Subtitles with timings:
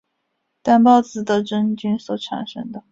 [0.63, 2.79] 担孢子的真菌所产生的。